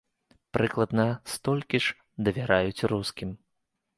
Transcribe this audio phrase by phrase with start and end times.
[0.57, 1.03] Прыкладна
[1.33, 1.97] столькі ж
[2.27, 3.29] давяраюць рускім.